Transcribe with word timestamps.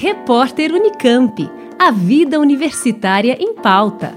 Repórter 0.00 0.72
Unicamp. 0.72 1.50
A 1.76 1.90
vida 1.90 2.38
universitária 2.38 3.36
em 3.40 3.52
pauta. 3.52 4.16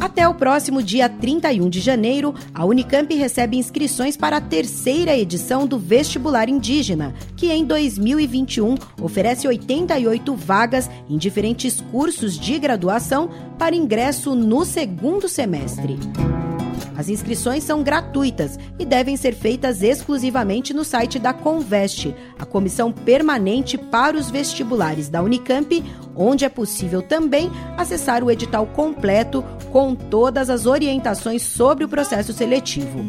Até 0.00 0.28
o 0.28 0.34
próximo 0.34 0.82
dia 0.82 1.08
31 1.08 1.68
de 1.68 1.78
janeiro, 1.78 2.34
a 2.52 2.64
Unicamp 2.64 3.14
recebe 3.14 3.56
inscrições 3.56 4.16
para 4.16 4.38
a 4.38 4.40
terceira 4.40 5.16
edição 5.16 5.64
do 5.64 5.78
Vestibular 5.78 6.48
Indígena, 6.48 7.14
que 7.36 7.52
em 7.52 7.64
2021 7.64 8.74
oferece 9.00 9.46
88 9.46 10.34
vagas 10.34 10.90
em 11.08 11.16
diferentes 11.16 11.80
cursos 11.92 12.36
de 12.36 12.58
graduação 12.58 13.30
para 13.56 13.76
ingresso 13.76 14.34
no 14.34 14.64
segundo 14.64 15.28
semestre. 15.28 15.96
As 16.98 17.08
inscrições 17.08 17.62
são 17.62 17.80
gratuitas 17.80 18.58
e 18.76 18.84
devem 18.84 19.16
ser 19.16 19.32
feitas 19.32 19.84
exclusivamente 19.84 20.74
no 20.74 20.82
site 20.82 21.16
da 21.16 21.32
Conveste, 21.32 22.12
a 22.36 22.44
comissão 22.44 22.90
permanente 22.90 23.78
para 23.78 24.16
os 24.16 24.32
vestibulares 24.32 25.08
da 25.08 25.22
Unicamp, 25.22 25.84
onde 26.16 26.44
é 26.44 26.48
possível 26.48 27.00
também 27.00 27.52
acessar 27.76 28.24
o 28.24 28.30
edital 28.32 28.66
completo 28.66 29.44
com 29.70 29.94
todas 29.94 30.50
as 30.50 30.66
orientações 30.66 31.42
sobre 31.44 31.84
o 31.84 31.88
processo 31.88 32.32
seletivo. 32.32 33.04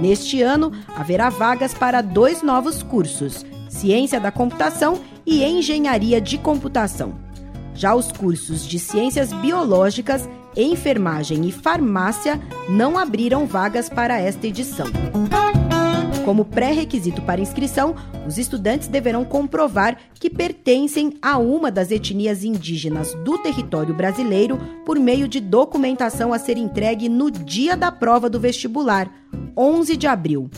Neste 0.00 0.40
ano, 0.40 0.72
haverá 0.96 1.28
vagas 1.28 1.74
para 1.74 2.00
dois 2.00 2.42
novos 2.42 2.82
cursos: 2.82 3.44
Ciência 3.68 4.18
da 4.18 4.32
Computação 4.32 4.98
e 5.26 5.44
Engenharia 5.44 6.22
de 6.22 6.38
Computação. 6.38 7.31
Já 7.74 7.94
os 7.94 8.12
cursos 8.12 8.66
de 8.66 8.78
Ciências 8.78 9.32
Biológicas 9.32 10.28
enfermagem 10.56 11.46
e 11.48 11.52
farmácia 11.52 12.40
não 12.68 12.98
abriram 12.98 13.46
vagas 13.46 13.88
para 13.88 14.20
esta 14.20 14.46
edição. 14.46 14.86
Como 16.24 16.44
pré-requisito 16.44 17.20
para 17.22 17.40
inscrição, 17.40 17.96
os 18.26 18.38
estudantes 18.38 18.86
deverão 18.86 19.24
comprovar 19.24 19.98
que 20.14 20.30
pertencem 20.30 21.18
a 21.20 21.36
uma 21.36 21.68
das 21.68 21.90
etnias 21.90 22.44
indígenas 22.44 23.12
do 23.24 23.38
território 23.38 23.92
brasileiro 23.92 24.56
por 24.86 25.00
meio 25.00 25.26
de 25.26 25.40
documentação 25.40 26.32
a 26.32 26.38
ser 26.38 26.56
entregue 26.56 27.08
no 27.08 27.28
dia 27.28 27.76
da 27.76 27.90
prova 27.90 28.30
do 28.30 28.38
vestibular, 28.38 29.10
11 29.56 29.96
de 29.96 30.06
abril. 30.06 30.48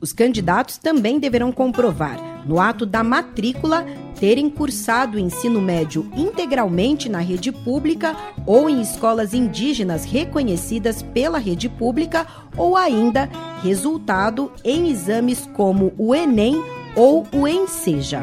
Os 0.00 0.12
candidatos 0.12 0.78
também 0.78 1.18
deverão 1.18 1.52
comprovar, 1.52 2.18
no 2.46 2.58
ato 2.58 2.86
da 2.86 3.04
matrícula, 3.04 3.84
terem 4.18 4.48
cursado 4.48 5.16
o 5.16 5.20
ensino 5.20 5.60
médio 5.60 6.08
integralmente 6.16 7.08
na 7.08 7.18
rede 7.18 7.50
pública 7.52 8.16
ou 8.46 8.68
em 8.68 8.80
escolas 8.80 9.34
indígenas 9.34 10.04
reconhecidas 10.04 11.02
pela 11.02 11.38
rede 11.38 11.68
pública 11.68 12.26
ou 12.56 12.76
ainda 12.76 13.28
resultado 13.62 14.52
em 14.64 14.90
exames 14.90 15.48
como 15.54 15.92
o 15.98 16.14
Enem 16.14 16.62
ou 16.96 17.26
o 17.32 17.46
Enseja. 17.46 18.22